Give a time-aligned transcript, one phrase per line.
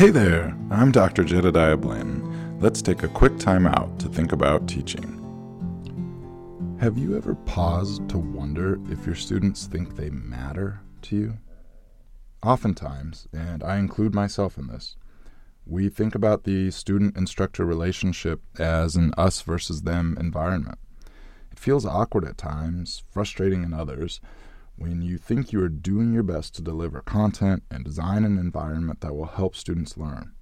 [0.00, 1.24] Hey there, I'm Dr.
[1.24, 2.58] Jedediah Blanton.
[2.58, 5.18] Let's take a quick time out to think about teaching.
[6.80, 11.38] Have you ever paused to wonder if your students think they matter to you?
[12.42, 14.96] Oftentimes, and I include myself in this,
[15.66, 20.78] we think about the student instructor relationship as an us versus them environment.
[21.52, 24.20] It feels awkward at times, frustrating in others,
[24.80, 29.02] when you think you are doing your best to deliver content and design an environment
[29.02, 30.32] that will help students learn.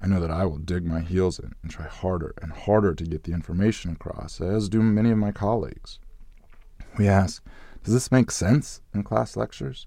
[0.00, 3.04] I know that I will dig my heels in and try harder and harder to
[3.04, 5.98] get the information across, as do many of my colleagues.
[6.96, 7.44] We ask,
[7.84, 9.86] does this make sense in class lectures?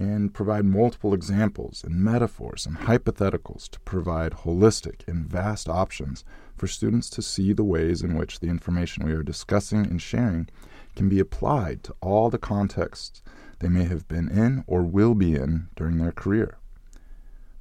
[0.00, 6.24] And provide multiple examples and metaphors and hypotheticals to provide holistic and vast options
[6.56, 10.48] for students to see the ways in which the information we are discussing and sharing
[10.94, 13.22] can be applied to all the contexts
[13.58, 16.58] they may have been in or will be in during their career.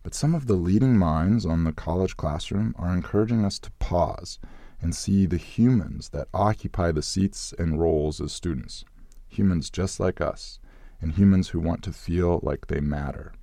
[0.04, 4.38] But some of the leading minds on the college classroom are encouraging us to pause
[4.80, 8.86] and see the humans that occupy the seats and roles as students,
[9.28, 10.60] humans just like us,
[11.02, 13.34] and humans who want to feel like they matter.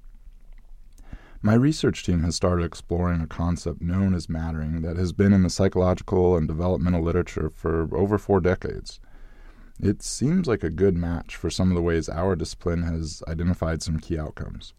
[1.42, 5.42] My research team has started exploring a concept known as mattering that has been in
[5.42, 8.98] the psychological and developmental literature for over four decades.
[9.78, 13.82] It seems like a good match for some of the ways our discipline has identified
[13.82, 14.72] some key outcomes.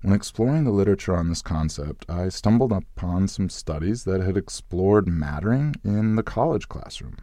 [0.00, 5.08] When exploring the literature on this concept, I stumbled upon some studies that had explored
[5.08, 7.16] mattering in the college classroom.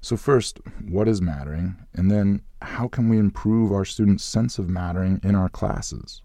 [0.00, 1.76] So, first, what is mattering?
[1.94, 6.22] And then, how can we improve our students' sense of mattering in our classes?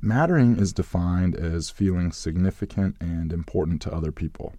[0.00, 4.54] Mattering is defined as feeling significant and important to other people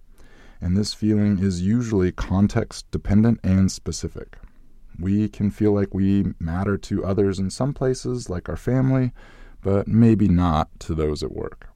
[0.62, 4.38] and this feeling is usually context dependent and specific.
[5.00, 9.12] We can feel like we matter to others in some places, like our family,
[9.64, 11.68] but maybe not to those at work.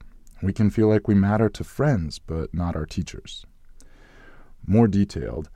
[0.42, 3.44] We can feel like we matter to friends, but not our teachers.
[4.66, 5.50] More detailed,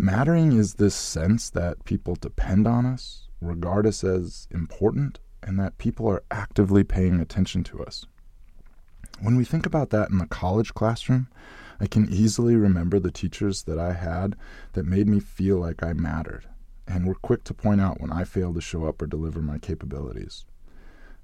[0.00, 5.78] mattering is this sense that people depend on us, regard us as important, and that
[5.78, 8.06] people are actively paying attention to us.
[9.20, 11.28] When we think about that in the college classroom,
[11.78, 14.36] I can easily remember the teachers that I had
[14.72, 16.46] that made me feel like I mattered
[16.86, 19.58] and were quick to point out when I failed to show up or deliver my
[19.58, 20.44] capabilities.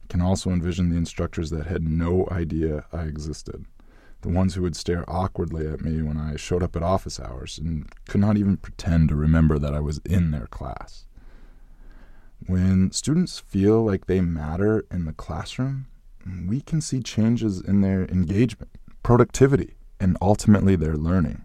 [0.04, 3.66] I can also envision the instructors that had no idea I existed,
[4.22, 7.58] the ones who would stare awkwardly at me when I showed up at office hours
[7.58, 11.06] and could not even pretend to remember that I was in their class.
[12.46, 15.86] When students feel like they matter in the classroom,
[16.46, 18.70] we can see changes in their engagement,
[19.02, 21.44] productivity, and ultimately their learning.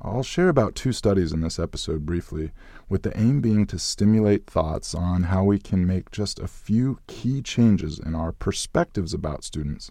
[0.00, 2.52] I'll share about two studies in this episode briefly,
[2.88, 7.00] with the aim being to stimulate thoughts on how we can make just a few
[7.08, 9.90] key changes in our perspectives about students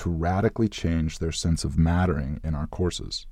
[0.00, 3.26] to radically change their sense of mattering in our courses.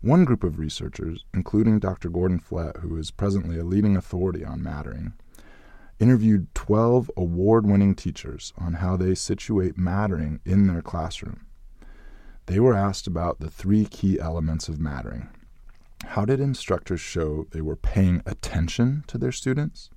[0.00, 2.08] One group of researchers, including Dr.
[2.08, 5.12] Gordon Flett, who is presently a leading authority on mattering,
[6.00, 11.46] interviewed 12 award winning teachers on how they situate mattering in their classroom.
[12.46, 15.28] They were asked about the three key elements of mattering.
[16.04, 19.90] How did instructors show they were paying attention to their students?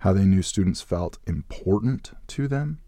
[0.00, 2.80] How they knew students felt important to them?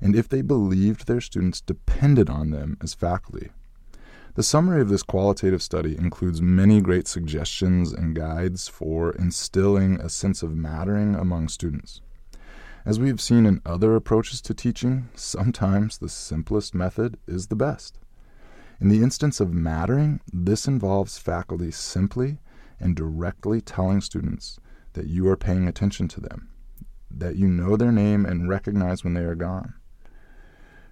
[0.00, 3.50] And if they believed their students depended on them as faculty.
[4.34, 10.10] The summary of this qualitative study includes many great suggestions and guides for instilling a
[10.10, 12.02] sense of mattering among students.
[12.84, 17.56] As we have seen in other approaches to teaching, sometimes the simplest method is the
[17.56, 17.98] best.
[18.78, 22.38] In the instance of mattering, this involves faculty simply
[22.78, 24.60] and directly telling students
[24.92, 26.50] that you are paying attention to them,
[27.10, 29.72] that you know their name and recognize when they are gone.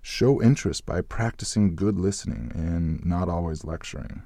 [0.06, 4.22] Show interest by practicing good listening and not always lecturing.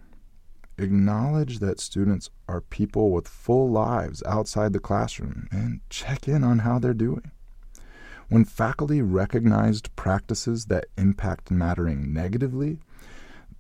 [0.77, 6.59] Acknowledge that students are people with full lives outside the classroom and check in on
[6.59, 7.31] how they're doing.
[8.29, 12.81] When faculty recognized practices that impact mattering negatively,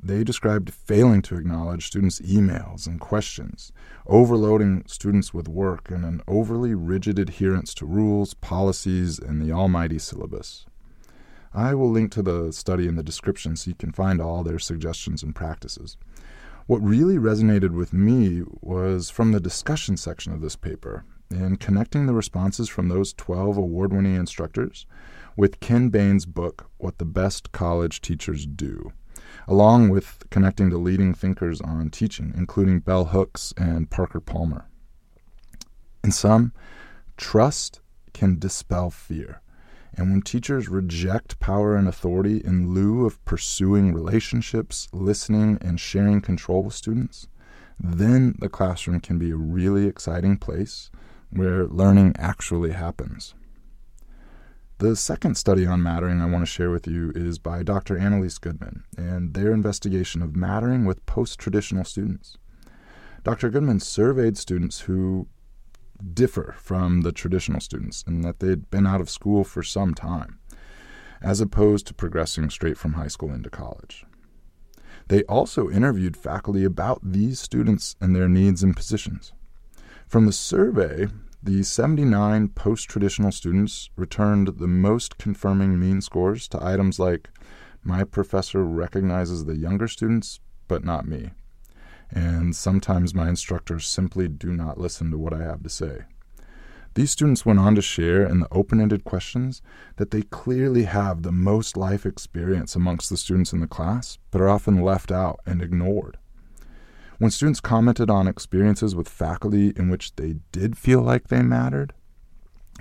[0.03, 3.71] they described failing to acknowledge students' emails and questions,
[4.09, 10.01] overloading students with work, and an overly rigid adherence to rules, policies, and the almighty
[10.01, 10.67] syllabus.
[11.55, 14.59] I will link to the study in the description so you can find all their
[14.59, 15.97] suggestions and practices.
[16.67, 22.07] What really resonated with me was from the discussion section of this paper and connecting
[22.07, 24.87] the responses from those 12 award winning instructors
[25.37, 28.93] with Ken Bain's book, What the Best College Teachers Do
[29.47, 34.67] along with connecting to leading thinkers on teaching, including Bell Hooks and Parker Palmer.
[36.05, 36.53] In sum,
[37.17, 37.81] Trust
[38.13, 39.41] can dispel fear.
[39.97, 46.21] And when teachers reject power and authority in lieu of pursuing relationships, listening, and sharing
[46.21, 47.27] control with students,
[47.81, 50.91] then the classroom can be a really exciting place
[51.31, 53.35] where learning actually happens.
[54.79, 57.99] The second study on mattering I want to share with you is by Dr.
[57.99, 62.39] Annalise Goodman and their investigation of mattering with post traditional students.
[63.25, 63.51] Dr.
[63.51, 65.27] Goodman surveyed students who
[66.15, 70.39] differ from the traditional students in that they'd been out of school for some time,
[71.21, 74.05] as opposed to progressing straight from high school into college.
[75.09, 79.33] They also interviewed faculty about these students and their needs and positions.
[80.07, 81.09] From the survey,
[81.43, 87.31] the 79 post traditional students returned the most confirming mean scores to items like,
[87.83, 91.31] My professor recognizes the younger students, but not me
[92.11, 96.05] and sometimes my instructors simply do not listen to what I have to say.
[96.95, 99.63] These students went on to share in the open ended questions
[99.97, 104.41] that they clearly have the most life experience amongst the students in the class, but
[104.41, 106.19] are often left out and ignored.
[107.19, 111.93] When students commented on experiences with faculty in which they did feel like they mattered,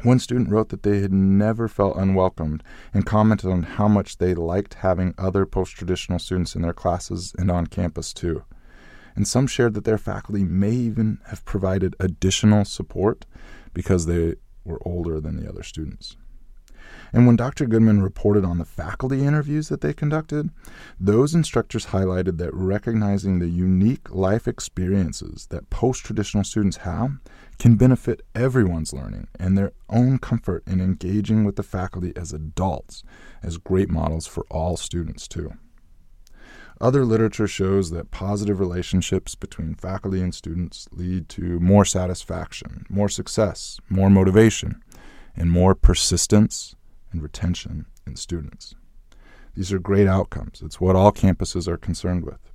[0.04, 2.64] one student wrote that they had never felt unwelcomed
[2.94, 7.36] and commented on how much they liked having other post traditional students in their classes
[7.38, 8.44] and on campus too
[9.18, 13.26] and some shared that their faculty may even have provided additional support
[13.74, 16.16] because they were older than the other students.
[17.12, 17.66] And when Dr.
[17.66, 20.52] Goodman reported on the faculty interviews that they conducted,
[21.00, 27.18] those instructors highlighted that recognizing the unique life experiences that post traditional students have
[27.58, 33.04] can benefit everyone's learning and their own comfort in engaging with the faculty as adults
[33.42, 35.54] as great models for all students, too.
[36.80, 43.10] Other literature shows that positive relationships between faculty and students lead to more satisfaction, more
[43.10, 44.84] success, more motivation,
[45.36, 46.76] and more persistence
[47.12, 48.76] and retention in students.
[49.56, 50.62] These are great outcomes.
[50.62, 52.52] It's what all campuses are concerned with,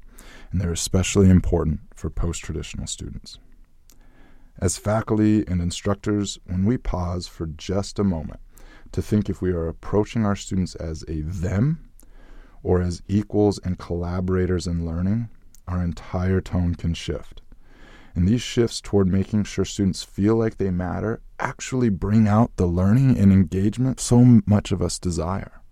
[0.53, 3.41] and they're especially important for post traditional students.
[4.61, 8.39] As faculty and instructors, when we pause for just a moment
[8.93, 11.89] to think if we are approaching our students as a them
[12.63, 15.29] or as equals and collaborators in learning,
[15.67, 17.43] our entire tone can shift.
[18.15, 22.67] And these shifts toward making sure students feel like they matter actually bring out the
[22.67, 25.63] learning and engagement so much of us desire.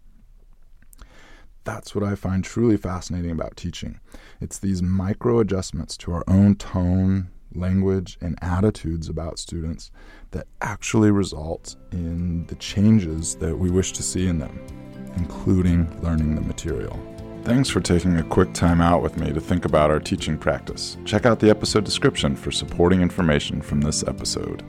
[1.65, 4.01] That's what I find truly fascinating about teaching.
[4.41, 9.91] It's these micro adjustments to our own tone, language, and attitudes about students
[10.31, 16.35] that actually result in the changes that we wish to see in them including learning
[16.35, 16.99] the material.
[17.45, 20.99] Thanks for taking a quick time out with me to think about our teaching practice.
[21.05, 24.63] Check out the episode description for supporting information from this episode.